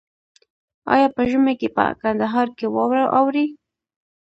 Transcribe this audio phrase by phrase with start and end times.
[0.93, 3.45] آیا په ژمي کې په کندهار کې واوره اوري؟